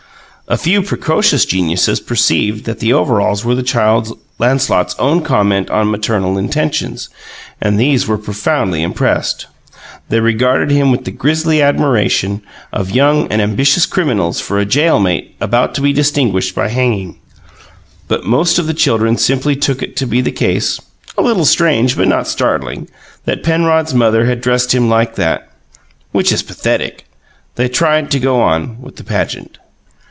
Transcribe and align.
A 0.47 0.57
few 0.57 0.81
precocious 0.81 1.45
geniuses 1.45 2.01
perceived 2.01 2.65
that 2.65 2.79
the 2.79 2.91
overalls 2.91 3.45
were 3.45 3.55
the 3.55 3.63
Child 3.63 4.19
Lancelot's 4.37 4.93
own 4.99 5.21
comment 5.21 5.69
on 5.69 5.89
maternal 5.89 6.37
intentions; 6.37 7.07
and 7.61 7.79
these 7.79 8.05
were 8.05 8.17
profoundly 8.17 8.81
impressed: 8.83 9.45
they 10.09 10.19
regarded 10.19 10.69
him 10.69 10.91
with 10.91 11.05
the 11.05 11.11
grisly 11.11 11.61
admiration 11.61 12.41
of 12.73 12.91
young 12.91 13.29
and 13.29 13.41
ambitious 13.41 13.85
criminals 13.85 14.41
for 14.41 14.59
a 14.59 14.65
jail 14.65 14.99
mate 14.99 15.33
about 15.39 15.73
to 15.75 15.79
be 15.79 15.93
distinguished 15.93 16.53
by 16.53 16.67
hanging. 16.67 17.15
But 18.09 18.25
most 18.25 18.59
of 18.59 18.67
the 18.67 18.73
children 18.73 19.17
simply 19.17 19.55
took 19.55 19.81
it 19.81 19.95
to 19.97 20.05
be 20.05 20.19
the 20.19 20.31
case 20.33 20.81
(a 21.17 21.21
little 21.21 21.45
strange, 21.45 21.95
but 21.95 22.09
not 22.09 22.27
startling) 22.27 22.89
that 23.23 23.41
Penrod's 23.43 23.93
mother 23.93 24.25
had 24.25 24.41
dressed 24.41 24.75
him 24.75 24.89
like 24.89 25.15
that 25.15 25.49
which 26.11 26.29
is 26.33 26.43
pathetic. 26.43 27.05
They 27.55 27.69
tried 27.69 28.11
to 28.11 28.19
go 28.19 28.41
on 28.41 28.81
with 28.81 28.97
the 28.97 29.05
"pageant." 29.05 29.57